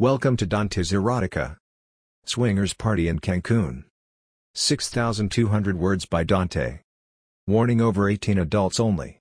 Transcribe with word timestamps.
Welcome 0.00 0.36
to 0.38 0.46
Dante's 0.46 0.90
Erotica. 0.90 1.58
Swingers 2.26 2.74
Party 2.74 3.06
in 3.06 3.20
Cancun. 3.20 3.84
6,200 4.56 5.78
words 5.78 6.04
by 6.04 6.24
Dante. 6.24 6.80
Warning 7.46 7.80
over 7.80 8.08
18 8.08 8.36
adults 8.36 8.80
only. 8.80 9.20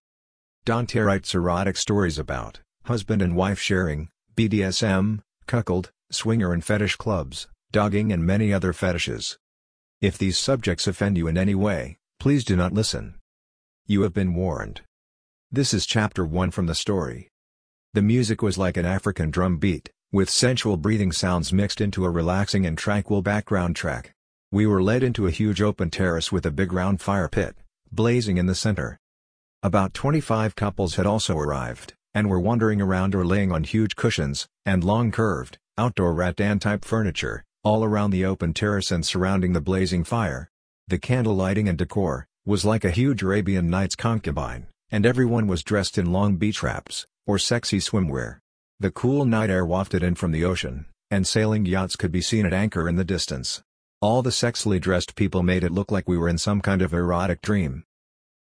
Dante 0.66 1.00
writes 1.00 1.36
erotic 1.36 1.78
stories 1.78 2.18
about 2.18 2.62
husband 2.86 3.22
and 3.22 3.36
wife 3.36 3.60
sharing, 3.60 4.10
BDSM, 4.36 5.20
cuckold, 5.46 5.92
swinger 6.10 6.52
and 6.52 6.66
fetish 6.66 6.96
clubs, 6.96 7.48
dogging 7.72 8.12
and 8.12 8.26
many 8.26 8.52
other 8.52 8.74
fetishes. 8.74 9.38
If 10.02 10.18
these 10.18 10.40
subjects 10.40 10.88
offend 10.88 11.20
you 11.20 11.28
in 11.28 11.38
any 11.38 11.54
way, 11.54 11.98
please 12.20 12.44
do 12.44 12.56
not 12.56 12.74
listen. 12.74 13.20
You 13.86 14.02
have 14.02 14.14
been 14.16 14.34
warned. 14.34 14.82
This 15.52 15.72
is 15.72 15.86
chapter 15.86 16.26
1 16.26 16.50
from 16.50 16.66
the 16.66 16.74
story. 16.74 17.30
The 17.94 18.02
music 18.02 18.42
was 18.42 18.58
like 18.58 18.76
an 18.76 18.88
African 18.88 19.30
drum 19.30 19.58
beat, 19.58 19.92
with 20.14 20.30
sensual 20.30 20.78
breathing 20.78 21.12
sounds 21.12 21.52
mixed 21.52 21.82
into 21.82 22.06
a 22.06 22.10
relaxing 22.10 22.68
and 22.68 22.78
tranquil 22.78 23.24
background 23.24 23.76
track. 23.76 24.14
We 24.52 24.68
were 24.68 24.84
led 24.84 25.02
into 25.02 25.26
a 25.26 25.32
huge 25.32 25.60
open 25.60 25.90
terrace 25.90 26.32
with 26.32 26.46
a 26.46 26.52
big 26.52 26.72
round 26.72 27.02
fire 27.02 27.28
pit, 27.28 27.56
blazing 27.92 28.38
in 28.38 28.46
the 28.46 28.54
center. 28.54 29.00
About 29.64 29.96
25 29.96 30.56
couples 30.56 30.98
had 30.98 31.08
also 31.08 31.36
arrived, 31.36 31.96
and 32.14 32.30
were 32.30 32.40
wandering 32.40 32.80
around 32.80 33.16
or 33.16 33.26
laying 33.26 33.52
on 33.52 33.64
huge 33.64 33.96
cushions, 33.96 34.48
and 34.68 34.84
long 34.84 35.10
curved, 35.10 35.58
outdoor 35.80 36.14
rattan-type 36.14 36.86
furniture, 36.86 37.44
all 37.64 37.84
around 37.84 38.12
the 38.12 38.24
open 38.24 38.54
terrace 38.54 38.92
and 38.92 39.04
surrounding 39.04 39.54
the 39.54 39.62
blazing 39.62 40.04
fire. 40.04 40.48
The 40.90 41.00
candle 41.00 41.36
lighting 41.36 41.68
and 41.68 41.78
decor, 41.78 42.28
was 42.46 42.64
like 42.64 42.86
a 42.86 42.92
huge 42.92 43.24
Arabian 43.24 43.68
Nights 43.68 43.96
concubine, 43.96 44.68
and 44.92 45.08
everyone 45.08 45.48
was 45.48 45.64
dressed 45.64 45.98
in 45.98 46.14
long 46.14 46.36
beach 46.36 46.62
wraps, 46.62 47.08
or 47.26 47.40
sexy 47.40 47.80
swimwear. 47.80 48.43
The 48.80 48.92
cool 48.92 49.26
night 49.26 49.50
air 49.50 49.66
wafted 49.66 50.04
in 50.04 50.16
from 50.16 50.32
the 50.32 50.44
ocean, 50.44 50.88
and 51.10 51.26
sailing 51.26 51.66
yachts 51.66 51.96
could 51.96 52.12
be 52.12 52.22
seen 52.22 52.46
at 52.46 52.54
anchor 52.54 52.90
in 52.90 52.96
the 52.96 53.04
distance. 53.06 53.62
All 54.02 54.22
the 54.22 54.32
sexily 54.32 54.82
dressed 54.82 55.16
people 55.16 55.44
made 55.44 55.64
it 55.64 55.72
look 55.72 55.92
like 55.92 56.08
we 56.08 56.18
were 56.18 56.28
in 56.28 56.38
some 56.38 56.60
kind 56.60 56.82
of 56.82 56.94
erotic 56.94 57.42
dream. 57.42 57.84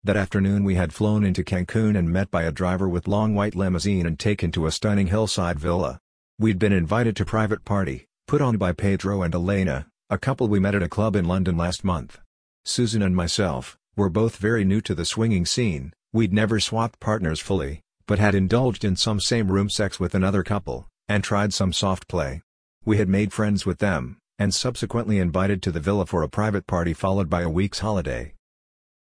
That 0.04 0.18
afternoon 0.18 0.64
we 0.64 0.76
had 0.76 0.94
flown 0.94 1.24
into 1.26 1.44
Cancun 1.44 1.98
and 1.98 2.12
met 2.12 2.30
by 2.30 2.44
a 2.44 2.52
driver 2.52 2.88
with 2.88 3.08
long 3.08 3.34
white 3.34 3.56
limousine 3.56 4.06
and 4.06 4.20
taken 4.20 4.52
to 4.52 4.68
a 4.68 4.72
stunning 4.72 5.08
hillside 5.08 5.60
villa. 5.60 6.00
We'd 6.38 6.60
been 6.60 6.72
invited 6.72 7.16
to 7.16 7.26
private 7.26 7.66
party, 7.66 8.06
put 8.28 8.42
on 8.42 8.58
by 8.58 8.74
Pedro 8.74 9.24
and 9.24 9.34
Elena, 9.34 9.88
a 10.10 10.18
couple 10.18 10.48
we 10.48 10.60
met 10.60 10.76
at 10.76 10.84
a 10.84 10.90
club 10.90 11.16
in 11.16 11.26
London 11.26 11.58
last 11.58 11.84
month. 11.84 12.20
Susan 12.64 13.02
and 13.02 13.16
myself, 13.16 13.78
were 13.96 14.10
both 14.10 14.38
very 14.38 14.64
new 14.64 14.82
to 14.82 14.94
the 14.94 15.06
swinging 15.06 15.46
scene, 15.46 15.94
we'd 16.14 16.32
never 16.32 16.60
swapped 16.60 17.00
partners 17.00 17.40
fully, 17.40 17.82
but 18.08 18.20
had 18.20 18.34
indulged 18.34 18.84
in 18.84 18.96
some 18.96 19.20
same-room 19.20 19.70
sex 19.70 20.00
with 20.00 20.16
another 20.16 20.42
couple, 20.42 20.88
and 21.08 21.24
tried 21.24 21.54
some 21.54 21.72
soft 21.72 22.08
play. 22.08 22.42
We 22.86 22.98
had 22.98 23.10
made 23.10 23.34
friends 23.34 23.66
with 23.66 23.80
them, 23.80 24.18
and 24.40 24.54
subsequently 24.54 25.20
invited 25.20 25.62
to 25.64 25.72
the 25.72 25.80
villa 25.80 26.06
for 26.06 26.24
a 26.24 26.30
private 26.30 26.66
party 26.66 26.94
followed 26.94 27.30
by 27.30 27.42
a 27.42 27.50
week's 27.50 27.80
holiday. 27.80 28.34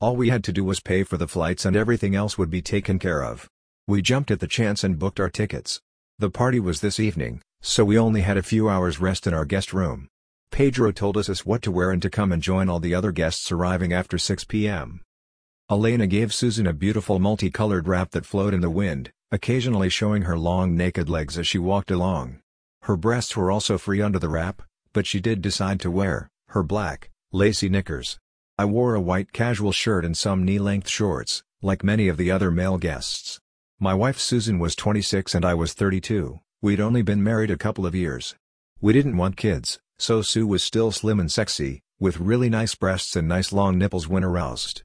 All 0.02 0.16
we 0.16 0.30
had 0.30 0.44
to 0.45 0.52
do 0.52 0.64
was 0.64 0.80
pay 0.80 1.03
for 1.03 1.17
the 1.17 1.28
flights 1.28 1.66
and 1.66 1.75
everything 1.75 2.16
else 2.16 2.38
would 2.38 2.50
be 2.50 2.62
taken 2.62 3.00
care 3.00 3.23
of. 3.23 3.47
We 3.88 4.02
jumped 4.02 4.31
at 4.31 4.39
the 4.39 4.47
chance 4.47 4.84
and 4.84 5.00
booked 5.00 5.19
our 5.19 5.30
tickets. 5.30 5.80
The 6.19 6.30
party 6.30 6.59
was 6.59 6.81
this 6.81 7.00
evening, 7.00 7.42
so 7.62 7.86
we 7.86 7.97
only 7.97 8.22
had 8.22 8.38
a 8.38 8.44
few 8.44 8.69
hours 8.69 9.00
rest 9.00 9.28
in 9.28 9.34
our 9.34 9.45
guest 9.45 9.73
room. 9.73 10.08
Pedro 10.52 10.92
told 10.92 11.17
us 11.17 11.45
what 11.45 11.62
to 11.62 11.72
wear 11.72 11.92
and 11.92 12.02
to 12.02 12.09
come 12.09 12.31
and 12.31 12.42
join 12.42 12.69
all 12.69 12.80
the 12.80 12.95
other 12.95 13.12
guests 13.12 13.52
arriving 13.52 13.94
after 13.94 14.17
6 14.17 14.45
p.m. 14.45 15.02
Elena 15.72 16.06
gave 16.06 16.32
Susan 16.32 16.68
a 16.68 16.74
beautiful 16.74 17.18
multicolored 17.18 17.88
wrap 17.88 18.12
that 18.12 18.24
flowed 18.24 18.54
in 18.54 18.62
the 18.62 18.70
wind, 18.70 19.12
occasionally 19.32 19.90
showing 19.90 20.22
her 20.22 20.38
long 20.38 20.78
naked 20.78 21.10
legs 21.10 21.40
as 21.40 21.48
she 21.48 21.58
walked 21.58 21.90
along. 21.90 22.40
Her 22.84 22.96
breasts 22.96 23.36
were 23.36 23.50
also 23.50 23.80
free 23.80 24.00
under 24.00 24.20
the 24.20 24.30
wrap, 24.30 24.62
but 24.94 25.08
she 25.08 25.20
did 25.20 25.42
decide 25.42 25.80
to 25.80 25.90
wear 25.90 26.30
her 26.50 26.62
black, 26.62 27.10
lacy 27.32 27.68
knickers. 27.68 28.20
I 28.60 28.66
wore 28.66 28.94
a 28.94 29.02
white 29.02 29.34
casual 29.34 29.72
shirt 29.72 30.06
and 30.06 30.16
some 30.16 30.46
knee-length 30.46 30.88
shorts, 30.88 31.42
like 31.64 31.84
many 31.84 32.09
of 32.09 32.18
the 32.18 32.30
other 32.30 32.52
male 32.52 32.78
guests. 32.78 33.40
My 33.80 33.96
wife 33.96 34.20
Susan 34.20 34.59
was 34.59 34.75
26 34.75 35.34
and 35.34 35.44
I 35.44 35.56
was 35.56 35.74
32, 35.74 36.42
we'd 36.62 36.80
only 36.80 37.02
been 37.02 37.24
married 37.24 37.50
a 37.50 37.58
couple 37.58 37.88
of 37.88 37.96
years. 37.96 38.36
We 38.81 38.94
didn't 38.94 39.18
want 39.18 39.36
kids, 39.36 39.80
so 39.98 40.22
Sue 40.22 40.46
was 40.46 40.62
still 40.62 40.92
slim 40.92 41.20
and 41.20 41.31
sexy, 41.31 41.81
with 42.00 42.20
really 42.20 42.52
nice 42.52 42.75
breasts 42.75 43.16
and 43.16 43.28
nice 43.28 43.52
long 43.52 43.80
nipples 43.80 44.08
when 44.08 44.24
aroused. 44.24 44.84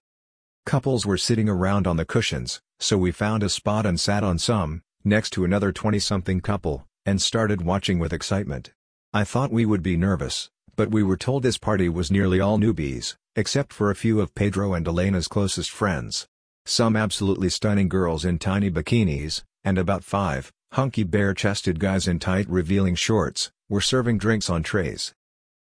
Couples 0.66 1.06
were 1.06 1.16
sitting 1.16 1.48
around 1.48 1.86
on 1.86 1.96
the 1.96 2.04
cushions, 2.04 2.60
so 2.78 2.98
we 2.98 3.12
found 3.12 3.42
a 3.42 3.48
spot 3.48 3.86
and 3.86 3.98
sat 3.98 4.22
on 4.22 4.38
some, 4.38 4.82
next 5.04 5.30
to 5.30 5.44
another 5.44 5.72
20-something 5.72 6.40
couple, 6.40 6.86
and 7.06 7.20
started 7.20 7.62
watching 7.62 7.98
with 7.98 8.12
excitement. 8.12 8.72
I 9.12 9.24
thought 9.24 9.50
we 9.50 9.66
would 9.66 9.82
be 9.82 9.96
nervous, 9.96 10.50
but 10.76 10.90
we 10.90 11.02
were 11.02 11.16
told 11.16 11.42
this 11.42 11.58
party 11.58 11.88
was 11.88 12.10
nearly 12.10 12.40
all 12.40 12.58
newbies, 12.58 13.16
except 13.34 13.72
for 13.72 13.90
a 13.90 13.96
few 13.96 14.20
of 14.20 14.34
Pedro 14.34 14.74
and 14.74 14.86
Elena's 14.86 15.28
closest 15.28 15.70
friends. 15.70 16.28
Some 16.66 16.94
absolutely 16.94 17.48
stunning 17.48 17.88
girls 17.88 18.24
in 18.24 18.38
tiny 18.38 18.70
bikinis, 18.70 19.42
and 19.64 19.78
about 19.78 20.04
five, 20.04 20.52
hunky 20.72 21.02
bare-chested 21.02 21.80
guys 21.80 22.06
in 22.06 22.18
tight 22.18 22.48
revealing 22.48 22.94
shorts, 22.94 23.50
were 23.68 23.80
serving 23.80 24.18
drinks 24.18 24.48
on 24.48 24.62
trays. 24.62 25.14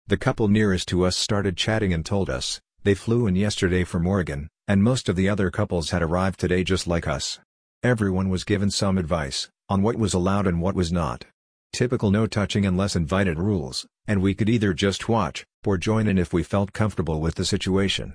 The 0.06 0.16
couple 0.16 0.49
nearest 0.49 0.88
to 0.88 1.05
us 1.05 1.16
started 1.16 1.56
chatting 1.56 1.93
and 1.93 2.05
told 2.05 2.31
us, 2.31 2.60
they 2.83 2.94
flew 2.94 3.27
in 3.27 3.37
yesterday 3.37 3.84
from 3.84 4.06
Oregon, 4.06 4.49
and 4.66 4.83
most 4.83 5.09
of 5.09 5.16
the 5.16 5.28
other 5.28 5.50
couples 5.50 5.91
had 5.91 6.03
arrived 6.03 6.41
today 6.41 6.65
just 6.65 6.87
like 6.87 7.06
us. 7.06 7.39
Everyone 7.83 8.28
was 8.28 8.44
given 8.44 8.71
some 8.71 8.99
advice, 8.99 9.49
on 9.69 9.83
what 9.83 9.97
was 9.97 10.15
allowed 10.15 10.47
and 10.47 10.61
what 10.61 10.75
was 10.75 10.91
not. 10.91 11.25
Typical 11.72 12.11
no 12.11 12.27
touching 12.27 12.65
unless 12.65 12.97
invited 12.97 13.38
rules, 13.38 13.87
and 14.06 14.22
we 14.22 14.34
could 14.34 14.49
either 14.49 14.72
just 14.72 15.09
watch, 15.09 15.44
or 15.67 15.77
join 15.77 16.06
in 16.06 16.17
if 16.17 16.33
we 16.33 16.43
felt 16.43 16.72
comfortable 16.72 17.21
with 17.21 17.34
the 17.34 17.44
situation. 17.44 18.15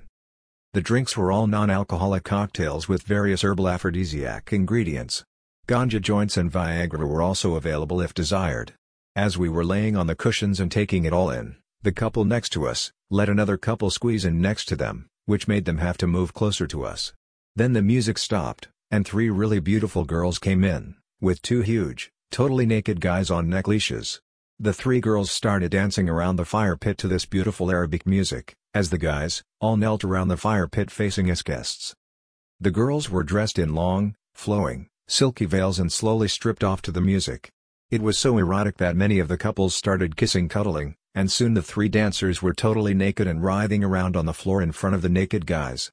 The 0.72 0.82
drinks 0.82 1.16
were 1.16 1.30
all 1.30 1.46
non-alcoholic 1.46 2.24
cocktails 2.24 2.88
with 2.88 3.04
various 3.04 3.44
herbal 3.44 3.68
aphrodisiac 3.68 4.52
ingredients. 4.52 5.22
Ganja 5.68 6.00
joints 6.00 6.36
and 6.36 6.50
Viagra 6.50 7.06
were 7.06 7.22
also 7.22 7.54
available 7.54 8.00
if 8.00 8.12
desired. 8.12 8.74
As 9.14 9.38
we 9.38 9.48
were 9.48 9.64
laying 9.64 9.96
on 9.96 10.08
the 10.08 10.16
cushions 10.16 10.58
and 10.58 10.72
taking 10.72 11.04
it 11.04 11.12
all 11.12 11.30
in, 11.30 11.54
the 11.84 11.92
couple 11.92 12.24
next 12.24 12.48
to 12.48 12.66
us, 12.66 12.92
let 13.10 13.28
another 13.28 13.58
couple 13.58 13.90
squeeze 13.90 14.24
in 14.24 14.40
next 14.40 14.64
to 14.64 14.74
them, 14.74 15.06
which 15.26 15.46
made 15.46 15.66
them 15.66 15.76
have 15.76 15.98
to 15.98 16.06
move 16.06 16.32
closer 16.32 16.66
to 16.66 16.82
us. 16.82 17.12
Then 17.56 17.74
the 17.74 17.82
music 17.82 18.16
stopped, 18.16 18.68
and 18.90 19.06
three 19.06 19.28
really 19.28 19.60
beautiful 19.60 20.06
girls 20.06 20.38
came 20.38 20.64
in, 20.64 20.94
with 21.20 21.42
two 21.42 21.60
huge, 21.60 22.10
totally 22.30 22.64
naked 22.64 23.02
guys 23.02 23.30
on 23.30 23.50
neck 23.50 23.68
leashes. 23.68 24.22
The 24.58 24.72
three 24.72 24.98
girls 24.98 25.30
started 25.30 25.72
dancing 25.72 26.08
around 26.08 26.36
the 26.36 26.46
fire 26.46 26.74
pit 26.74 26.96
to 26.98 27.08
this 27.08 27.26
beautiful 27.26 27.70
Arabic 27.70 28.06
music, 28.06 28.54
as 28.72 28.88
the 28.88 28.96
guys, 28.96 29.42
all 29.60 29.76
knelt 29.76 30.04
around 30.04 30.28
the 30.28 30.38
fire 30.38 30.66
pit 30.66 30.90
facing 30.90 31.30
us 31.30 31.42
guests. 31.42 31.94
The 32.58 32.70
girls 32.70 33.10
were 33.10 33.24
dressed 33.24 33.58
in 33.58 33.74
long, 33.74 34.14
flowing, 34.34 34.88
silky 35.06 35.44
veils 35.44 35.78
and 35.78 35.92
slowly 35.92 36.28
stripped 36.28 36.64
off 36.64 36.80
to 36.82 36.92
the 36.92 37.02
music. 37.02 37.50
It 37.90 38.00
was 38.00 38.18
so 38.18 38.38
erotic 38.38 38.78
that 38.78 38.96
many 38.96 39.18
of 39.18 39.28
the 39.28 39.36
couples 39.36 39.74
started 39.74 40.16
kissing 40.16 40.48
cuddling, 40.48 40.94
and 41.14 41.30
soon 41.30 41.54
the 41.54 41.62
three 41.62 41.88
dancers 41.88 42.42
were 42.42 42.52
totally 42.52 42.94
naked 42.94 43.26
and 43.26 43.42
writhing 43.42 43.84
around 43.84 44.16
on 44.16 44.26
the 44.26 44.32
floor 44.32 44.60
in 44.60 44.72
front 44.72 44.96
of 44.96 45.02
the 45.02 45.08
naked 45.08 45.46
guys. 45.46 45.90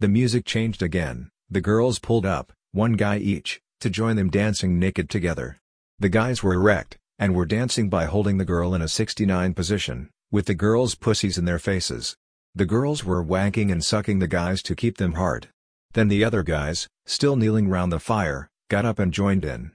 The 0.00 0.08
music 0.08 0.44
changed 0.44 0.82
again, 0.82 1.30
the 1.50 1.60
girls 1.60 1.98
pulled 1.98 2.26
up, 2.26 2.52
one 2.72 2.92
guy 2.92 3.18
each, 3.18 3.60
to 3.80 3.90
join 3.90 4.16
them 4.16 4.30
dancing 4.30 4.78
naked 4.78 5.08
together. 5.08 5.58
The 5.98 6.08
guys 6.08 6.42
were 6.42 6.54
erect, 6.54 6.98
and 7.18 7.34
were 7.34 7.46
dancing 7.46 7.88
by 7.88 8.04
holding 8.04 8.38
the 8.38 8.44
girl 8.44 8.74
in 8.74 8.82
a 8.82 8.88
69 8.88 9.54
position, 9.54 10.10
with 10.30 10.46
the 10.46 10.54
girls' 10.54 10.94
pussies 10.94 11.38
in 11.38 11.44
their 11.44 11.58
faces. 11.58 12.16
The 12.54 12.66
girls 12.66 13.04
were 13.04 13.24
wanking 13.24 13.72
and 13.72 13.84
sucking 13.84 14.18
the 14.18 14.28
guys 14.28 14.62
to 14.64 14.76
keep 14.76 14.98
them 14.98 15.14
hard. 15.14 15.48
Then 15.92 16.08
the 16.08 16.24
other 16.24 16.42
guys, 16.42 16.88
still 17.06 17.36
kneeling 17.36 17.68
round 17.68 17.92
the 17.92 18.00
fire, 18.00 18.48
got 18.68 18.84
up 18.84 18.98
and 18.98 19.12
joined 19.12 19.44
in. 19.44 19.72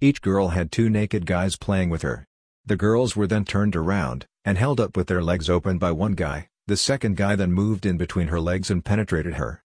Each 0.00 0.20
girl 0.20 0.48
had 0.48 0.70
two 0.70 0.90
naked 0.90 1.26
guys 1.26 1.56
playing 1.56 1.90
with 1.90 2.02
her. 2.02 2.26
The 2.66 2.76
girls 2.76 3.14
were 3.14 3.26
then 3.26 3.44
turned 3.44 3.76
around, 3.76 4.26
and 4.42 4.56
held 4.56 4.80
up 4.80 4.96
with 4.96 5.06
their 5.06 5.22
legs 5.22 5.50
open 5.50 5.76
by 5.76 5.92
one 5.92 6.12
guy, 6.12 6.48
the 6.66 6.78
second 6.78 7.16
guy 7.16 7.36
then 7.36 7.52
moved 7.52 7.84
in 7.84 7.98
between 7.98 8.28
her 8.28 8.40
legs 8.40 8.70
and 8.70 8.82
penetrated 8.82 9.34
her. 9.34 9.62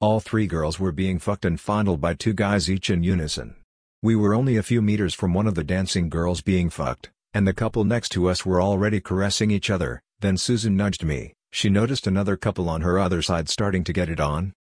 All 0.00 0.20
three 0.20 0.46
girls 0.46 0.78
were 0.78 0.92
being 0.92 1.18
fucked 1.18 1.44
and 1.44 1.58
fondled 1.60 2.00
by 2.00 2.14
two 2.14 2.32
guys 2.32 2.70
each 2.70 2.90
in 2.90 3.02
unison. 3.02 3.56
We 4.04 4.14
were 4.14 4.34
only 4.34 4.56
a 4.56 4.62
few 4.62 4.80
meters 4.80 5.14
from 5.14 5.34
one 5.34 5.48
of 5.48 5.56
the 5.56 5.64
dancing 5.64 6.08
girls 6.08 6.40
being 6.40 6.70
fucked, 6.70 7.10
and 7.34 7.44
the 7.44 7.52
couple 7.52 7.82
next 7.82 8.10
to 8.10 8.28
us 8.28 8.46
were 8.46 8.62
already 8.62 9.00
caressing 9.00 9.50
each 9.50 9.68
other, 9.68 10.00
then 10.20 10.36
Susan 10.36 10.76
nudged 10.76 11.04
me, 11.04 11.32
she 11.50 11.68
noticed 11.68 12.06
another 12.06 12.36
couple 12.36 12.68
on 12.68 12.82
her 12.82 13.00
other 13.00 13.20
side 13.20 13.48
starting 13.48 13.82
to 13.82 13.92
get 13.92 14.08
it 14.08 14.20
on. 14.20 14.52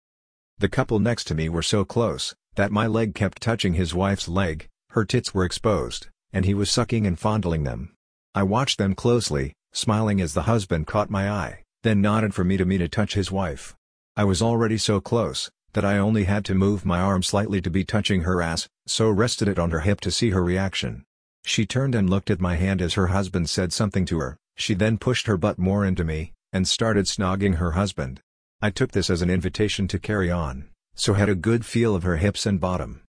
The 0.58 0.70
couple 0.70 0.98
next 0.98 1.26
to 1.26 1.36
me 1.36 1.48
were 1.48 1.62
so 1.62 1.86
close, 1.86 2.34
that 2.56 2.72
my 2.72 2.88
leg 2.88 3.14
kept 3.14 3.40
touching 3.40 3.76
his 3.76 3.94
wife's 3.94 4.28
leg, 4.28 4.68
her 4.90 5.06
tits 5.06 5.36
were 5.36 5.46
exposed, 5.46 6.08
and 6.38 6.46
he 6.46 6.54
was 6.54 6.70
sucking 6.70 7.08
and 7.08 7.18
fondling 7.18 7.64
them. 7.64 7.96
I 8.36 8.44
watched 8.44 8.78
them 8.78 8.94
closely, 8.94 9.54
smiling 9.74 10.22
as 10.22 10.36
the 10.36 10.44
husband 10.44 10.86
caught 10.86 11.10
my 11.10 11.32
eye, 11.32 11.64
then 11.82 12.00
nodded 12.00 12.36
for 12.36 12.44
me 12.44 12.58
to 12.58 12.66
me 12.66 12.78
to 12.78 12.88
touch 12.88 13.16
his 13.16 13.32
wife. 13.32 13.76
I 14.16 14.24
was 14.24 14.40
already 14.40 14.78
so 14.78 15.02
close, 15.02 15.50
that 15.74 15.84
I 15.84 15.98
only 15.98 16.26
had 16.26 16.46
to 16.46 16.54
move 16.54 16.86
my 16.86 17.00
arm 17.00 17.24
slightly 17.24 17.60
to 17.62 17.72
be 17.72 17.84
touching 17.84 18.22
her 18.22 18.40
ass, 18.40 18.70
so 18.86 19.10
rested 19.10 19.48
it 19.48 19.58
on 19.58 19.72
her 19.72 19.80
hip 19.80 20.00
to 20.02 20.12
see 20.12 20.30
her 20.30 20.44
reaction. 20.44 21.06
She 21.44 21.66
turned 21.66 21.96
and 21.96 22.08
looked 22.08 22.30
at 22.30 22.40
my 22.40 22.56
hand 22.56 22.84
as 22.84 22.94
her 22.94 23.08
husband 23.08 23.50
said 23.50 23.74
something 23.74 24.06
to 24.06 24.20
her, 24.20 24.38
she 24.56 24.76
then 24.76 25.00
pushed 25.00 25.26
her 25.26 25.38
butt 25.38 25.58
more 25.58 25.84
into 25.84 26.04
me, 26.04 26.34
and 26.54 26.68
started 26.68 27.06
snogging 27.06 27.56
her 27.56 27.72
husband. 27.72 28.22
I 28.62 28.70
took 28.70 28.92
this 28.92 29.10
as 29.10 29.24
an 29.24 29.32
invitation 29.32 29.88
to 29.88 29.98
carry 29.98 30.30
on, 30.30 30.70
so 30.94 31.16
had 31.16 31.30
a 31.30 31.34
good 31.34 31.66
feel 31.66 31.96
of 31.96 32.04
her 32.04 32.18
hips 32.18 32.46
and 32.46 32.60
bottom. 32.60 33.02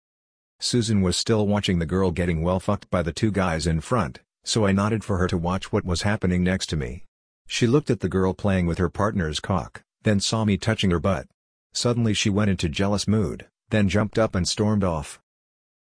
Susan 0.59 1.03
was 1.03 1.17
still 1.17 1.47
watching 1.47 1.79
the 1.79 1.87
girl 1.87 2.11
getting 2.11 2.43
well 2.43 2.59
fucked 2.59 2.89
by 2.91 3.03
the 3.03 3.13
two 3.13 3.31
guys 3.31 3.67
in 3.67 3.81
front, 3.81 4.21
so 4.45 4.67
I 4.67 4.73
nodded 4.73 5.05
for 5.05 5.19
her 5.19 5.29
to 5.29 5.37
watch 5.37 5.71
what 5.71 5.85
was 5.85 6.03
happening 6.03 6.43
next 6.43 6.69
to 6.69 6.77
me. 6.77 7.05
She 7.47 7.67
looked 7.67 7.91
at 7.91 8.01
the 8.01 8.09
girl 8.09 8.33
playing 8.33 8.67
with 8.67 8.79
her 8.79 8.89
partner's 8.89 9.39
cock, 9.39 9.83
then 10.03 10.19
saw 10.19 10.45
me 10.45 10.57
touching 10.57 10.91
her 10.91 10.99
butt. 10.99 11.27
Suddenly 11.75 12.15
she 12.15 12.31
went 12.31 12.51
into 12.51 12.69
jealous 12.69 13.07
mood, 13.07 13.47
then 13.69 13.89
jumped 13.89 14.19
up 14.19 14.35
and 14.35 14.49
stormed 14.49 14.83
off. 14.83 15.21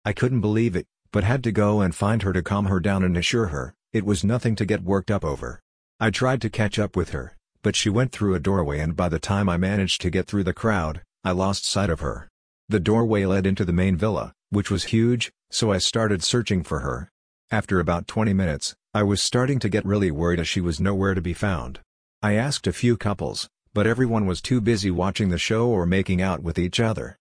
I 0.03 0.11
couldn't 0.11 0.41
believe 0.41 0.75
it, 0.75 0.87
but 1.11 1.23
had 1.23 1.43
to 1.45 1.51
go 1.51 1.79
and 1.79 1.95
find 1.95 2.23
her 2.23 2.33
to 2.33 2.43
calm 2.43 2.65
her 2.65 2.81
down 2.81 3.03
and 3.03 3.15
assure 3.15 3.47
her, 3.47 3.73
it 3.93 4.05
was 4.05 4.25
nothing 4.25 4.55
to 4.57 4.65
get 4.65 4.83
worked 4.83 5.09
up 5.09 5.23
over. 5.23 5.61
I 5.99 6.09
tried 6.09 6.41
to 6.41 6.49
catch 6.49 6.77
up 6.77 6.97
with 6.97 7.11
her, 7.11 7.37
but 7.63 7.77
she 7.77 7.89
went 7.89 8.11
through 8.11 8.35
a 8.35 8.39
doorway 8.39 8.79
and 8.79 8.95
by 8.95 9.07
the 9.07 9.19
time 9.19 9.47
I 9.47 9.55
managed 9.55 10.01
to 10.01 10.09
get 10.09 10.27
through 10.27 10.43
the 10.43 10.53
crowd, 10.53 11.01
I 11.23 11.31
lost 11.31 11.65
sight 11.65 11.89
of 11.89 12.01
her. 12.01 12.27
The 12.67 12.81
doorway 12.81 13.25
led 13.25 13.47
into 13.47 13.63
the 13.63 13.71
main 13.71 13.95
villa, 13.95 14.33
which 14.49 14.71
was 14.71 14.85
huge, 14.85 15.31
so 15.49 15.71
I 15.71 15.77
started 15.77 16.23
searching 16.23 16.63
for 16.63 16.79
her. 16.79 17.11
After 17.51 17.79
about 17.79 18.07
20 18.07 18.33
minutes, 18.33 18.75
I 18.93 19.03
was 19.03 19.21
starting 19.21 19.59
to 19.59 19.69
get 19.69 19.85
really 19.85 20.11
worried 20.11 20.39
as 20.39 20.47
she 20.47 20.61
was 20.61 20.79
nowhere 20.79 21.13
to 21.13 21.21
be 21.21 21.33
found. 21.33 21.79
I 22.21 22.33
asked 22.33 22.65
a 22.65 22.73
few 22.73 22.97
couples, 22.97 23.49
but 23.73 23.85
everyone 23.85 24.25
was 24.25 24.41
too 24.41 24.61
busy 24.61 24.89
watching 24.89 25.29
the 25.29 25.37
show 25.37 25.67
or 25.67 25.85
making 25.85 26.21
out 26.21 26.41
with 26.41 26.57
each 26.57 26.79
other. 26.79 27.17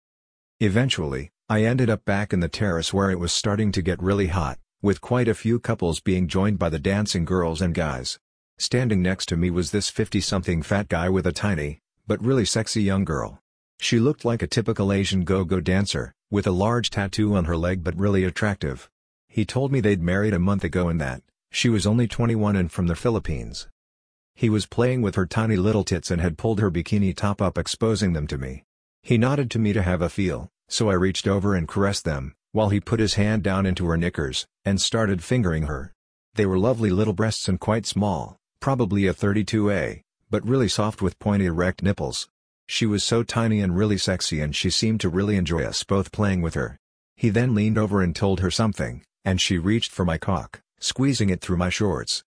Eventually, 0.60 1.30
I 1.48 1.64
ended 1.64 1.90
up 1.90 2.04
back 2.04 2.32
in 2.32 2.40
the 2.40 2.48
terrace 2.48 2.94
where 2.94 3.10
it 3.10 3.18
was 3.18 3.32
starting 3.32 3.70
to 3.72 3.82
get 3.82 4.02
really 4.02 4.28
hot, 4.28 4.58
with 4.80 5.00
quite 5.00 5.28
a 5.28 5.34
few 5.34 5.58
couples 5.60 6.00
being 6.00 6.28
joined 6.28 6.58
by 6.58 6.68
the 6.70 6.78
dancing 6.78 7.24
girls 7.24 7.60
and 7.60 7.74
guys. 7.74 8.18
Standing 8.58 9.02
next 9.02 9.26
to 9.26 9.36
me 9.36 9.50
was 9.50 9.72
this 9.72 9.90
50-something 9.90 10.62
fat 10.62 10.88
guy 10.88 11.08
with 11.08 11.26
a 11.26 11.32
tiny, 11.32 11.80
but 12.06 12.24
really 12.24 12.44
sexy 12.44 12.82
young 12.82 13.04
girl. 13.04 13.40
She 13.80 13.98
looked 13.98 14.24
like 14.24 14.42
a 14.42 14.46
typical 14.46 14.92
Asian 14.92 15.24
go-go 15.24 15.60
dancer, 15.60 16.14
with 16.30 16.46
a 16.46 16.52
large 16.52 16.90
tattoo 16.90 17.34
on 17.34 17.44
her 17.44 17.56
leg 17.56 17.84
but 17.84 17.98
really 17.98 18.24
attractive. 18.24 18.88
He 19.28 19.44
told 19.44 19.72
me 19.72 19.80
they'd 19.80 20.02
married 20.02 20.34
a 20.34 20.38
month 20.38 20.64
ago 20.64 20.88
and 20.88 21.00
that, 21.00 21.22
she 21.50 21.68
was 21.68 21.86
only 21.86 22.08
21 22.08 22.56
and 22.56 22.72
from 22.72 22.86
the 22.86 22.96
Philippines. 22.96 23.68
He 24.34 24.50
was 24.50 24.66
playing 24.66 25.02
with 25.02 25.14
her 25.14 25.26
tiny 25.26 25.56
little 25.56 25.84
tits 25.84 26.10
and 26.10 26.20
had 26.20 26.38
pulled 26.38 26.60
her 26.60 26.70
bikini 26.70 27.14
top 27.14 27.40
up 27.40 27.56
exposing 27.56 28.12
them 28.12 28.26
to 28.26 28.38
me. 28.38 28.64
He 29.02 29.18
nodded 29.18 29.50
to 29.52 29.58
me 29.58 29.72
to 29.72 29.82
have 29.82 30.02
a 30.02 30.08
feel, 30.08 30.48
so 30.68 30.90
I 30.90 30.94
reached 30.94 31.28
over 31.28 31.54
and 31.54 31.68
caressed 31.68 32.04
them, 32.04 32.34
while 32.52 32.70
he 32.70 32.80
put 32.80 33.00
his 33.00 33.14
hand 33.14 33.42
down 33.42 33.66
into 33.66 33.86
her 33.86 33.96
knickers, 33.96 34.46
and 34.64 34.80
started 34.80 35.22
fingering 35.22 35.64
her. 35.64 35.92
They 36.34 36.46
were 36.46 36.58
lovely 36.58 36.90
little 36.90 37.12
breasts 37.12 37.48
and 37.48 37.60
quite 37.60 37.86
small, 37.86 38.36
probably 38.58 39.06
a 39.06 39.14
32A, 39.14 40.02
but 40.30 40.44
really 40.44 40.68
soft 40.68 41.00
with 41.02 41.18
pointy 41.18 41.46
erect 41.46 41.82
nipples. 41.82 42.28
She 42.66 42.86
was 42.86 43.04
so 43.04 43.22
tiny 43.22 43.60
and 43.60 43.76
really 43.76 43.98
sexy 43.98 44.40
and 44.40 44.54
she 44.54 44.70
seemed 44.70 45.00
to 45.00 45.08
really 45.08 45.36
enjoy 45.36 45.64
us 45.64 45.84
both 45.84 46.12
playing 46.12 46.42
with 46.42 46.54
her. 46.54 46.78
He 47.16 47.30
then 47.30 47.54
leaned 47.54 47.78
over 47.78 48.02
and 48.02 48.14
told 48.14 48.40
her 48.40 48.50
something, 48.50 49.04
and 49.24 49.40
she 49.40 49.58
reached 49.58 49.92
for 49.92 50.04
my 50.04 50.18
cock, 50.18 50.60
squeezing 50.80 51.30
it 51.30 51.40
through 51.40 51.58
my 51.58 51.68
shorts. 51.68 52.24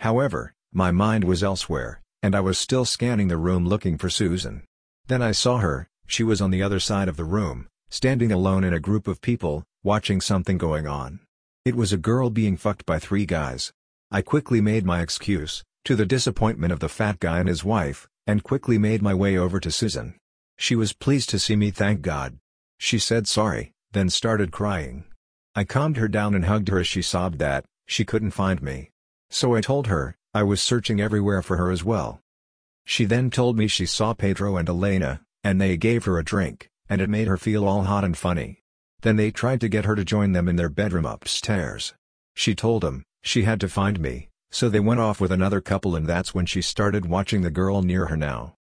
However, 0.00 0.54
my 0.72 0.90
mind 0.90 1.24
was 1.24 1.42
elsewhere, 1.42 2.02
and 2.22 2.34
I 2.34 2.40
was 2.40 2.58
still 2.58 2.84
scanning 2.84 3.28
the 3.28 3.36
room 3.36 3.66
looking 3.66 3.96
for 3.98 4.10
Susan. 4.10 4.64
Then 5.06 5.22
I 5.22 5.32
saw 5.32 5.58
her, 5.58 5.88
she 6.06 6.24
was 6.24 6.40
on 6.40 6.50
the 6.50 6.62
other 6.62 6.80
side 6.80 7.08
of 7.08 7.16
the 7.16 7.24
room, 7.24 7.68
standing 7.88 8.32
alone 8.32 8.64
in 8.64 8.72
a 8.72 8.80
group 8.80 9.06
of 9.06 9.20
people, 9.20 9.64
watching 9.82 10.20
something 10.20 10.58
going 10.58 10.86
on. 10.86 11.20
It 11.64 11.76
was 11.76 11.92
a 11.92 11.96
girl 11.96 12.30
being 12.30 12.56
fucked 12.56 12.84
by 12.84 12.98
three 12.98 13.26
guys. 13.26 13.72
I 14.10 14.22
quickly 14.22 14.60
made 14.60 14.84
my 14.84 15.00
excuse, 15.00 15.62
to 15.84 15.96
the 15.96 16.06
disappointment 16.06 16.72
of 16.72 16.80
the 16.80 16.88
fat 16.88 17.20
guy 17.20 17.38
and 17.38 17.48
his 17.48 17.64
wife, 17.64 18.08
and 18.26 18.42
quickly 18.42 18.78
made 18.78 19.02
my 19.02 19.14
way 19.14 19.36
over 19.36 19.60
to 19.60 19.70
Susan. 19.70 20.14
She 20.56 20.74
was 20.74 20.92
pleased 20.92 21.28
to 21.30 21.38
see 21.38 21.56
me 21.56 21.70
thank 21.70 22.02
God. 22.02 22.38
She 22.78 22.98
said 22.98 23.28
sorry, 23.28 23.72
then 23.92 24.10
started 24.10 24.52
crying. 24.52 25.04
I 25.54 25.64
calmed 25.64 25.96
her 25.96 26.08
down 26.08 26.34
and 26.34 26.44
hugged 26.44 26.68
her 26.68 26.80
as 26.80 26.86
she 26.86 27.02
sobbed 27.02 27.38
that, 27.38 27.64
she 27.86 28.04
couldn't 28.04 28.32
find 28.32 28.60
me. 28.62 28.90
So 29.30 29.54
I 29.54 29.60
told 29.60 29.86
her, 29.86 30.16
I 30.34 30.42
was 30.42 30.60
searching 30.60 31.00
everywhere 31.00 31.42
for 31.42 31.56
her 31.56 31.70
as 31.70 31.84
well. 31.84 32.20
She 32.84 33.04
then 33.04 33.30
told 33.30 33.56
me 33.56 33.66
she 33.66 33.86
saw 33.86 34.12
Pedro 34.12 34.56
and 34.56 34.68
Elena, 34.68 35.22
and 35.42 35.60
they 35.60 35.76
gave 35.76 36.04
her 36.04 36.18
a 36.18 36.24
drink, 36.24 36.68
and 36.88 37.00
it 37.00 37.10
made 37.10 37.26
her 37.26 37.36
feel 37.36 37.66
all 37.66 37.84
hot 37.84 38.04
and 38.04 38.16
funny. 38.16 38.62
Then 39.00 39.16
they 39.16 39.30
tried 39.30 39.60
to 39.62 39.68
get 39.68 39.84
her 39.84 39.94
to 39.94 40.04
join 40.04 40.32
them 40.32 40.48
in 40.48 40.56
their 40.56 40.68
bedroom 40.68 41.06
upstairs. 41.06 41.94
She 42.34 42.54
told 42.54 42.82
them, 42.82 43.04
she 43.22 43.42
had 43.42 43.60
to 43.60 43.68
find 43.68 43.98
me, 43.98 44.28
so 44.56 44.70
they 44.70 44.80
went 44.80 44.98
off 44.98 45.20
with 45.20 45.30
another 45.30 45.60
couple 45.60 45.94
and 45.94 46.06
that's 46.06 46.34
when 46.34 46.46
she 46.46 46.62
started 46.62 47.04
watching 47.04 47.42
the 47.42 47.50
girl 47.50 47.82
near 47.82 48.06
her 48.06 48.16
now. 48.16 48.54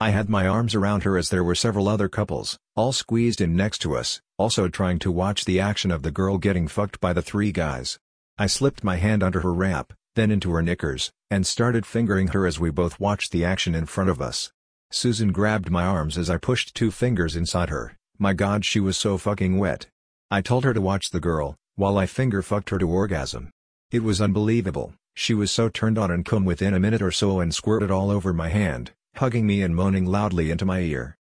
I 0.00 0.08
had 0.08 0.30
my 0.30 0.48
arms 0.48 0.74
around 0.74 1.02
her 1.02 1.18
as 1.18 1.28
there 1.28 1.44
were 1.44 1.54
several 1.54 1.90
other 1.90 2.08
couples, 2.08 2.58
all 2.74 2.90
squeezed 2.90 3.42
in 3.42 3.54
next 3.54 3.80
to 3.80 3.94
us, 3.98 4.22
also 4.38 4.68
trying 4.68 4.98
to 5.00 5.12
watch 5.12 5.44
the 5.44 5.60
action 5.60 5.90
of 5.90 6.02
the 6.02 6.10
girl 6.10 6.38
getting 6.38 6.68
fucked 6.68 7.02
by 7.02 7.12
the 7.12 7.20
three 7.20 7.52
guys. 7.52 7.98
I 8.38 8.46
slipped 8.46 8.82
my 8.82 8.96
hand 8.96 9.22
under 9.22 9.40
her 9.40 9.52
wrap, 9.52 9.92
then 10.14 10.30
into 10.30 10.54
her 10.54 10.62
knickers, 10.62 11.12
and 11.30 11.46
started 11.46 11.84
fingering 11.84 12.28
her 12.28 12.46
as 12.46 12.58
we 12.58 12.70
both 12.70 12.98
watched 12.98 13.30
the 13.30 13.44
action 13.44 13.74
in 13.74 13.84
front 13.84 14.08
of 14.08 14.22
us. 14.22 14.52
Susan 14.90 15.32
grabbed 15.32 15.70
my 15.70 15.84
arms 15.84 16.16
as 16.16 16.30
I 16.30 16.38
pushed 16.38 16.74
two 16.74 16.90
fingers 16.90 17.36
inside 17.36 17.68
her, 17.68 17.94
my 18.18 18.32
god 18.32 18.64
she 18.64 18.80
was 18.80 18.96
so 18.96 19.18
fucking 19.18 19.58
wet. 19.58 19.84
I 20.30 20.40
told 20.40 20.64
her 20.64 20.72
to 20.72 20.80
watch 20.80 21.10
the 21.10 21.20
girl, 21.20 21.56
while 21.74 21.98
I 21.98 22.06
finger 22.06 22.40
fucked 22.40 22.70
her 22.70 22.78
to 22.78 22.88
orgasm. 22.88 23.50
It 23.90 24.02
was 24.02 24.22
unbelievable, 24.22 24.94
she 25.16 25.32
was 25.32 25.50
so 25.50 25.70
turned 25.70 25.96
on 25.96 26.10
and 26.10 26.26
come 26.26 26.44
within 26.44 26.74
a 26.74 26.78
minute 26.78 27.00
or 27.00 27.10
so 27.10 27.40
and 27.40 27.54
squirted 27.54 27.90
all 27.90 28.10
over 28.10 28.34
my 28.34 28.50
hand, 28.50 28.92
hugging 29.16 29.46
me 29.46 29.62
and 29.62 29.74
moaning 29.74 30.04
loudly 30.04 30.50
into 30.50 30.66
my 30.66 30.80
ear. 30.80 31.16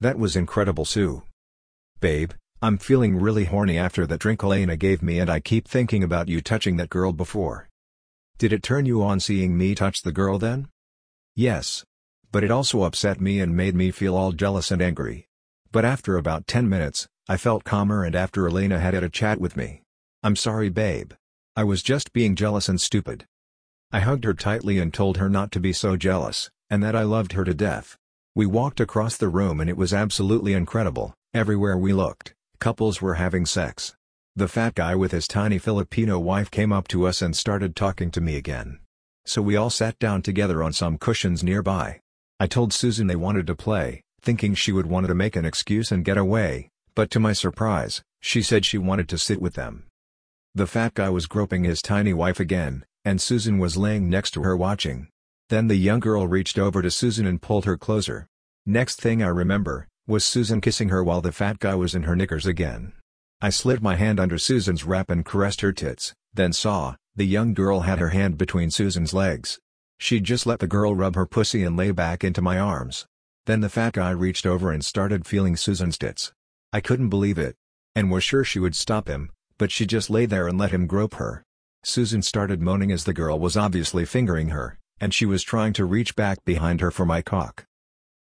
That 0.00 0.18
was 0.18 0.36
incredible 0.36 0.86
Sue. 0.86 1.22
Babe, 2.00 2.32
I'm 2.62 2.78
feeling 2.78 3.20
really 3.20 3.44
horny 3.44 3.76
after 3.76 4.06
that 4.06 4.20
drink 4.20 4.42
Elena 4.42 4.76
gave 4.76 5.02
me 5.02 5.18
and 5.18 5.28
I 5.28 5.40
keep 5.40 5.68
thinking 5.68 6.02
about 6.02 6.28
you 6.28 6.40
touching 6.40 6.78
that 6.78 6.88
girl 6.88 7.12
before. 7.12 7.68
Did 8.38 8.54
it 8.54 8.62
turn 8.62 8.86
you 8.86 9.02
on 9.02 9.20
seeing 9.20 9.56
me 9.56 9.74
touch 9.74 10.02
the 10.02 10.12
girl 10.12 10.38
then? 10.38 10.68
Yes. 11.34 11.84
But 12.32 12.42
it 12.42 12.50
also 12.50 12.84
upset 12.84 13.20
me 13.20 13.40
and 13.40 13.54
made 13.54 13.74
me 13.74 13.90
feel 13.90 14.16
all 14.16 14.32
jealous 14.32 14.70
and 14.70 14.80
angry. 14.80 15.28
But 15.70 15.84
after 15.84 16.16
about 16.16 16.46
10 16.46 16.68
minutes, 16.68 17.06
I 17.28 17.36
felt 17.36 17.64
calmer 17.64 18.02
and 18.02 18.14
after 18.14 18.46
Elena 18.46 18.78
had 18.78 18.94
had 18.94 19.04
a 19.04 19.10
chat 19.10 19.38
with 19.38 19.58
me. 19.58 19.82
I'm 20.22 20.36
sorry 20.36 20.70
babe. 20.70 21.12
I 21.58 21.64
was 21.64 21.82
just 21.82 22.12
being 22.12 22.36
jealous 22.36 22.68
and 22.68 22.78
stupid. 22.78 23.24
I 23.90 24.00
hugged 24.00 24.24
her 24.24 24.34
tightly 24.34 24.78
and 24.78 24.92
told 24.92 25.16
her 25.16 25.30
not 25.30 25.50
to 25.52 25.60
be 25.60 25.72
so 25.72 25.96
jealous, 25.96 26.50
and 26.68 26.82
that 26.82 26.94
I 26.94 27.02
loved 27.02 27.32
her 27.32 27.44
to 27.44 27.54
death. 27.54 27.96
We 28.34 28.44
walked 28.44 28.78
across 28.78 29.16
the 29.16 29.30
room 29.30 29.58
and 29.58 29.70
it 29.70 29.76
was 29.78 29.94
absolutely 29.94 30.52
incredible, 30.52 31.14
everywhere 31.32 31.78
we 31.78 31.94
looked, 31.94 32.34
couples 32.60 33.00
were 33.00 33.14
having 33.14 33.46
sex. 33.46 33.94
The 34.34 34.48
fat 34.48 34.74
guy 34.74 34.94
with 34.94 35.12
his 35.12 35.26
tiny 35.26 35.56
Filipino 35.56 36.18
wife 36.18 36.50
came 36.50 36.74
up 36.74 36.88
to 36.88 37.06
us 37.06 37.22
and 37.22 37.34
started 37.34 37.74
talking 37.74 38.10
to 38.10 38.20
me 38.20 38.36
again. 38.36 38.80
So 39.24 39.40
we 39.40 39.56
all 39.56 39.70
sat 39.70 39.98
down 39.98 40.20
together 40.20 40.62
on 40.62 40.74
some 40.74 40.98
cushions 40.98 41.42
nearby. 41.42 42.00
I 42.38 42.48
told 42.48 42.74
Susan 42.74 43.06
they 43.06 43.16
wanted 43.16 43.46
to 43.46 43.56
play, 43.56 44.02
thinking 44.20 44.54
she 44.54 44.72
would 44.72 44.86
want 44.86 45.06
to 45.06 45.14
make 45.14 45.36
an 45.36 45.46
excuse 45.46 45.90
and 45.90 46.04
get 46.04 46.18
away, 46.18 46.68
but 46.94 47.10
to 47.12 47.18
my 47.18 47.32
surprise, 47.32 48.02
she 48.20 48.42
said 48.42 48.66
she 48.66 48.76
wanted 48.76 49.08
to 49.08 49.16
sit 49.16 49.40
with 49.40 49.54
them. 49.54 49.84
The 50.56 50.66
fat 50.66 50.94
guy 50.94 51.10
was 51.10 51.26
groping 51.26 51.64
his 51.64 51.82
tiny 51.82 52.14
wife 52.14 52.40
again, 52.40 52.86
and 53.04 53.20
Susan 53.20 53.58
was 53.58 53.76
laying 53.76 54.08
next 54.08 54.30
to 54.30 54.42
her 54.42 54.56
watching. 54.56 55.08
Then 55.50 55.68
the 55.68 55.76
young 55.76 56.00
girl 56.00 56.26
reached 56.26 56.58
over 56.58 56.80
to 56.80 56.90
Susan 56.90 57.26
and 57.26 57.42
pulled 57.42 57.66
her 57.66 57.76
closer. 57.76 58.26
Next 58.64 58.98
thing 58.98 59.22
I 59.22 59.28
remember, 59.28 59.86
was 60.06 60.24
Susan 60.24 60.62
kissing 60.62 60.88
her 60.88 61.04
while 61.04 61.20
the 61.20 61.30
fat 61.30 61.58
guy 61.58 61.74
was 61.74 61.94
in 61.94 62.04
her 62.04 62.16
knickers 62.16 62.46
again. 62.46 62.94
I 63.38 63.50
slid 63.50 63.82
my 63.82 63.96
hand 63.96 64.18
under 64.18 64.38
Susan's 64.38 64.82
wrap 64.82 65.10
and 65.10 65.26
caressed 65.26 65.60
her 65.60 65.74
tits, 65.74 66.14
then 66.32 66.54
saw, 66.54 66.96
the 67.14 67.26
young 67.26 67.52
girl 67.52 67.80
had 67.80 67.98
her 67.98 68.08
hand 68.08 68.38
between 68.38 68.70
Susan's 68.70 69.12
legs. 69.12 69.58
She 69.98 70.20
just 70.20 70.46
let 70.46 70.60
the 70.60 70.66
girl 70.66 70.94
rub 70.94 71.16
her 71.16 71.26
pussy 71.26 71.64
and 71.64 71.76
lay 71.76 71.90
back 71.90 72.24
into 72.24 72.40
my 72.40 72.58
arms. 72.58 73.04
Then 73.44 73.60
the 73.60 73.68
fat 73.68 73.92
guy 73.92 74.08
reached 74.08 74.46
over 74.46 74.72
and 74.72 74.82
started 74.82 75.26
feeling 75.26 75.54
Susan's 75.58 75.98
tits. 75.98 76.32
I 76.72 76.80
couldn't 76.80 77.10
believe 77.10 77.36
it. 77.36 77.56
And 77.94 78.10
was 78.10 78.24
sure 78.24 78.44
she 78.44 78.58
would 78.58 78.76
stop 78.76 79.08
him, 79.08 79.30
but 79.58 79.70
she 79.70 79.86
just 79.86 80.10
lay 80.10 80.26
there 80.26 80.46
and 80.46 80.58
let 80.58 80.70
him 80.70 80.86
grope 80.86 81.14
her. 81.14 81.42
Susan 81.82 82.22
started 82.22 82.60
moaning 82.60 82.90
as 82.90 83.04
the 83.04 83.14
girl 83.14 83.38
was 83.38 83.56
obviously 83.56 84.04
fingering 84.04 84.48
her, 84.48 84.78
and 85.00 85.14
she 85.14 85.24
was 85.24 85.42
trying 85.42 85.72
to 85.72 85.84
reach 85.84 86.16
back 86.16 86.44
behind 86.44 86.80
her 86.80 86.90
for 86.90 87.06
my 87.06 87.22
cock. 87.22 87.64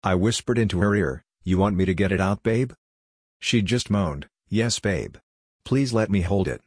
I 0.03 0.15
whispered 0.15 0.57
into 0.57 0.79
her 0.79 0.95
ear, 0.95 1.23
you 1.43 1.57
want 1.57 1.75
me 1.75 1.85
to 1.85 1.93
get 1.93 2.11
it 2.11 2.21
out 2.21 2.43
babe? 2.43 2.73
She 3.39 3.61
just 3.61 3.89
moaned, 3.89 4.27
Yes 4.47 4.79
babe. 4.79 5.17
Please 5.63 5.93
let 5.93 6.09
me 6.09 6.21
hold 6.21 6.47
it. 6.47 6.61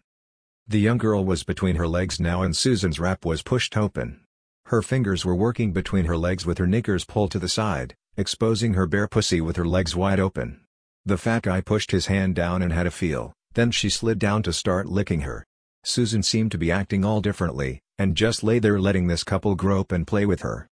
The 0.69 0.79
young 0.79 0.99
girl 0.99 1.25
was 1.25 1.43
between 1.43 1.77
her 1.77 1.89
legs 1.89 2.21
now 2.21 2.43
and 2.43 2.57
Susan's 2.57 3.01
wrap 3.01 3.25
was 3.25 3.43
pushed 3.43 3.77
open. 3.77 4.21
Her 4.67 4.83
fingers 4.83 5.25
were 5.25 5.35
working 5.35 5.73
between 5.73 6.05
her 6.05 6.17
legs 6.17 6.47
with 6.47 6.59
her 6.59 6.67
knickers 6.67 7.05
pulled 7.05 7.31
to 7.33 7.39
the 7.39 7.49
side, 7.49 7.95
exposing 8.17 8.75
her 8.75 8.87
bare 8.87 9.09
pussy 9.09 9.41
with 9.41 9.57
her 9.57 9.67
legs 9.67 9.97
wide 9.97 10.21
open. 10.21 10.61
The 11.05 11.19
fat 11.19 11.43
guy 11.43 11.61
pushed 11.61 11.91
his 11.91 12.07
hand 12.07 12.37
down 12.37 12.63
and 12.63 12.73
had 12.73 12.87
a 12.87 12.91
feel, 12.93 13.33
then 13.55 13.71
she 13.71 13.91
slid 13.91 14.19
down 14.19 14.43
to 14.43 14.53
start 14.53 14.87
licking 14.87 15.23
her. 15.23 15.47
Susan 15.85 16.23
seemed 16.23 16.53
to 16.53 16.59
be 16.59 16.71
acting 16.71 17.05
all 17.05 17.21
differently, 17.21 17.81
and 17.99 18.17
just 18.17 18.45
lay 18.45 18.59
there 18.59 18.81
letting 18.81 19.07
this 19.07 19.25
couple 19.25 19.55
grope 19.55 19.93
and 19.93 20.07
play 20.07 20.25
with 20.25 20.43
her. 20.43 20.69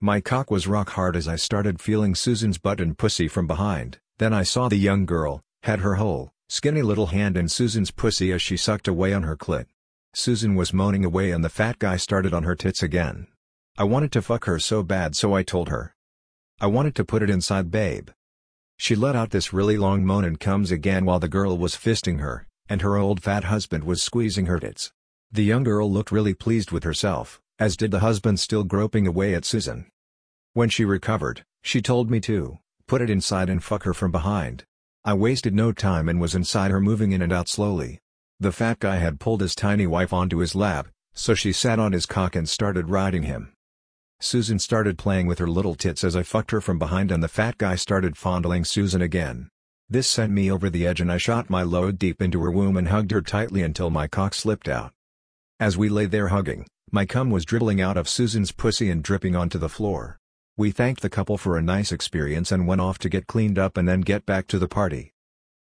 My 0.00 0.20
cock 0.20 0.50
was 0.50 0.66
rock 0.66 0.90
hard 0.90 1.14
as 1.14 1.28
I 1.28 1.36
started 1.36 1.80
feeling 1.80 2.14
Susan's 2.14 2.58
butt 2.58 2.80
and 2.80 2.96
pussy 2.96 3.28
from 3.28 3.46
behind, 3.46 3.98
then 4.18 4.32
I 4.32 4.42
saw 4.42 4.68
the 4.68 4.76
young 4.76 5.06
girl, 5.06 5.42
had 5.62 5.80
her 5.80 5.96
whole, 5.96 6.32
skinny 6.48 6.82
little 6.82 7.08
hand 7.08 7.36
in 7.36 7.48
Susan's 7.48 7.90
pussy 7.90 8.32
as 8.32 8.40
she 8.40 8.56
sucked 8.56 8.88
away 8.88 9.12
on 9.12 9.24
her 9.24 9.36
clit. 9.36 9.66
Susan 10.14 10.54
was 10.54 10.72
moaning 10.72 11.04
away 11.04 11.30
and 11.30 11.44
the 11.44 11.48
fat 11.48 11.78
guy 11.78 11.96
started 11.96 12.34
on 12.34 12.42
her 12.42 12.56
tits 12.56 12.82
again. 12.82 13.28
I 13.78 13.84
wanted 13.84 14.10
to 14.12 14.22
fuck 14.22 14.46
her 14.46 14.58
so 14.58 14.82
bad 14.82 15.14
so 15.14 15.34
I 15.34 15.42
told 15.42 15.68
her. 15.68 15.94
I 16.60 16.66
wanted 16.66 16.94
to 16.96 17.04
put 17.04 17.22
it 17.22 17.30
inside 17.30 17.70
babe. 17.70 18.10
She 18.82 18.96
let 18.96 19.14
out 19.14 19.28
this 19.28 19.52
really 19.52 19.76
long 19.76 20.06
moan 20.06 20.24
and 20.24 20.40
comes 20.40 20.70
again 20.70 21.04
while 21.04 21.20
the 21.20 21.28
girl 21.28 21.58
was 21.58 21.76
fisting 21.76 22.20
her, 22.20 22.46
and 22.66 22.80
her 22.80 22.96
old 22.96 23.22
fat 23.22 23.44
husband 23.44 23.84
was 23.84 24.02
squeezing 24.02 24.46
her 24.46 24.58
tits. 24.58 24.90
The 25.30 25.44
young 25.44 25.64
girl 25.64 25.92
looked 25.92 26.10
really 26.10 26.32
pleased 26.32 26.70
with 26.70 26.84
herself, 26.84 27.42
as 27.58 27.76
did 27.76 27.90
the 27.90 28.00
husband 28.00 28.40
still 28.40 28.64
groping 28.64 29.06
away 29.06 29.34
at 29.34 29.44
Susan. 29.44 29.90
When 30.54 30.70
she 30.70 30.86
recovered, 30.86 31.44
she 31.62 31.82
told 31.82 32.10
me 32.10 32.20
to, 32.20 32.56
put 32.86 33.02
it 33.02 33.10
inside 33.10 33.50
and 33.50 33.62
fuck 33.62 33.82
her 33.82 33.92
from 33.92 34.12
behind. 34.12 34.64
I 35.04 35.12
wasted 35.12 35.52
no 35.52 35.72
time 35.72 36.08
and 36.08 36.18
was 36.18 36.34
inside 36.34 36.70
her 36.70 36.80
moving 36.80 37.12
in 37.12 37.20
and 37.20 37.34
out 37.34 37.50
slowly. 37.50 37.98
The 38.38 38.50
fat 38.50 38.78
guy 38.78 38.96
had 38.96 39.20
pulled 39.20 39.42
his 39.42 39.54
tiny 39.54 39.86
wife 39.86 40.14
onto 40.14 40.38
his 40.38 40.54
lap, 40.54 40.88
so 41.12 41.34
she 41.34 41.52
sat 41.52 41.78
on 41.78 41.92
his 41.92 42.06
cock 42.06 42.34
and 42.34 42.48
started 42.48 42.88
riding 42.88 43.24
him. 43.24 43.52
Susan 44.22 44.58
started 44.58 44.98
playing 44.98 45.26
with 45.26 45.38
her 45.38 45.48
little 45.48 45.74
tits 45.74 46.04
as 46.04 46.14
I 46.14 46.22
fucked 46.22 46.50
her 46.50 46.60
from 46.60 46.78
behind 46.78 47.10
and 47.10 47.22
the 47.22 47.28
fat 47.28 47.56
guy 47.56 47.74
started 47.74 48.18
fondling 48.18 48.66
Susan 48.66 49.00
again. 49.00 49.48
This 49.88 50.08
sent 50.08 50.30
me 50.30 50.50
over 50.50 50.68
the 50.68 50.86
edge 50.86 51.00
and 51.00 51.10
I 51.10 51.16
shot 51.16 51.48
my 51.48 51.62
load 51.62 51.98
deep 51.98 52.20
into 52.20 52.42
her 52.42 52.50
womb 52.50 52.76
and 52.76 52.88
hugged 52.88 53.12
her 53.12 53.22
tightly 53.22 53.62
until 53.62 53.88
my 53.88 54.06
cock 54.06 54.34
slipped 54.34 54.68
out. 54.68 54.92
As 55.58 55.78
we 55.78 55.88
lay 55.88 56.04
there 56.04 56.28
hugging, 56.28 56.66
my 56.90 57.06
cum 57.06 57.30
was 57.30 57.46
dribbling 57.46 57.80
out 57.80 57.96
of 57.96 58.10
Susan's 58.10 58.52
pussy 58.52 58.90
and 58.90 59.02
dripping 59.02 59.34
onto 59.34 59.58
the 59.58 59.70
floor. 59.70 60.18
We 60.54 60.70
thanked 60.70 61.00
the 61.00 61.08
couple 61.08 61.38
for 61.38 61.56
a 61.56 61.62
nice 61.62 61.90
experience 61.90 62.52
and 62.52 62.66
went 62.66 62.82
off 62.82 62.98
to 62.98 63.08
get 63.08 63.26
cleaned 63.26 63.58
up 63.58 63.78
and 63.78 63.88
then 63.88 64.02
get 64.02 64.26
back 64.26 64.46
to 64.48 64.58
the 64.58 64.68
party. 64.68 65.12